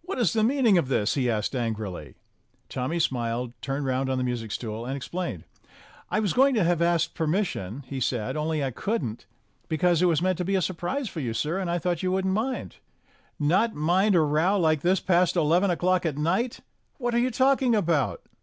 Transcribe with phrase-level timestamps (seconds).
[0.00, 2.14] "What is the meaning of this?" he asked angrily.
[2.70, 5.44] Tommy smiled, turned round on the music stool, and explained.
[6.10, 9.26] "I was going to have asked permission," he said, "only I couldn't,
[9.68, 12.10] because it was meant to be a surprise for you, sir, and I thought you
[12.10, 12.76] wouldn't mind."
[13.38, 16.60] "Not mind a row like this past eleven o'clock at night!
[16.96, 18.22] What are you talking about?"